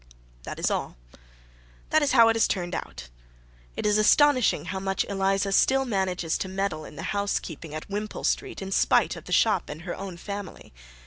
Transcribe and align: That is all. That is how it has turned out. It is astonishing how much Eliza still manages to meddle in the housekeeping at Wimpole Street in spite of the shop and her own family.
That 0.45 0.57
is 0.57 0.71
all. 0.71 0.97
That 1.91 2.01
is 2.01 2.13
how 2.13 2.27
it 2.29 2.35
has 2.35 2.47
turned 2.47 2.73
out. 2.73 3.09
It 3.77 3.85
is 3.85 3.99
astonishing 3.99 4.65
how 4.65 4.79
much 4.79 5.05
Eliza 5.07 5.51
still 5.51 5.85
manages 5.85 6.39
to 6.39 6.47
meddle 6.47 6.85
in 6.85 6.95
the 6.95 7.03
housekeeping 7.13 7.75
at 7.75 7.87
Wimpole 7.87 8.23
Street 8.23 8.63
in 8.63 8.71
spite 8.71 9.15
of 9.15 9.25
the 9.25 9.31
shop 9.31 9.69
and 9.69 9.83
her 9.83 9.95
own 9.95 10.17
family. 10.17 10.73